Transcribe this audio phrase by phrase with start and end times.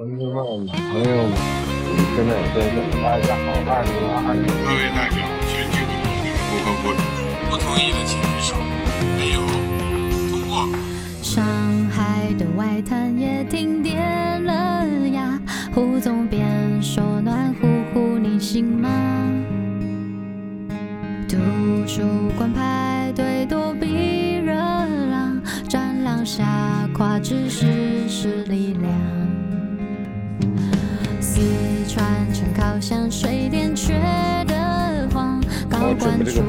[0.00, 1.36] 同志们、朋友们，
[2.16, 2.56] 真的对
[3.02, 4.48] 大家好，二零二二年。
[4.48, 6.88] 各位代表选举的努力不后悔，
[7.50, 8.56] 不同意的请举手。
[9.18, 9.36] 没有
[10.30, 10.52] 通过。
[11.20, 11.44] 上
[11.90, 15.38] 海的外滩也停电了呀，
[15.74, 16.48] 胡总编
[16.80, 18.88] 说暖乎乎，你信吗？
[21.28, 21.36] 图
[21.86, 22.00] 书
[22.38, 25.38] 馆排队躲避热浪，
[25.68, 28.89] 战狼下跨知识是力量。
[32.80, 33.92] 像水电缺
[34.46, 35.38] 的慌，
[35.68, 36.40] 高官出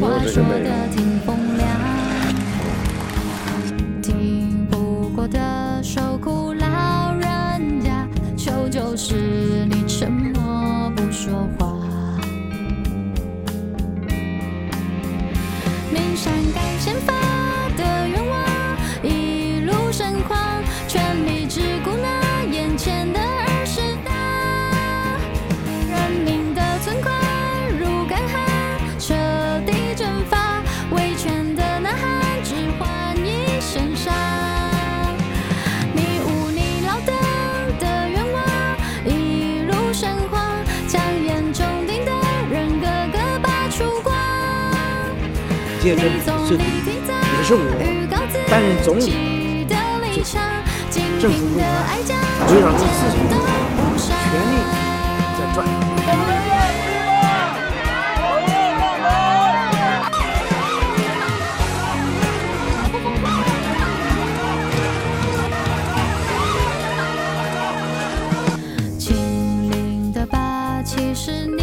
[0.00, 1.68] 话说的挺风凉，
[4.02, 9.14] 听不过的受苦老人家，求救时
[9.70, 11.72] 你沉默不说话。
[15.92, 16.34] 名山
[45.84, 46.64] 届政府是你，
[47.36, 47.60] 也是我
[48.48, 49.12] 担任总理，
[51.20, 51.60] 政府部门
[52.48, 53.14] 围绕这四项
[53.98, 54.08] 全
[54.48, 54.52] 力
[55.36, 55.56] 在转。
[71.56, 71.62] 你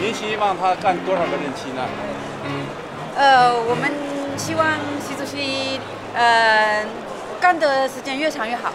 [0.00, 1.82] 您希望他干多少个任期呢？
[3.16, 3.90] 呃，我们
[4.38, 5.80] 希望习主席
[6.14, 6.84] 呃
[7.40, 8.72] 干的时间越长越好。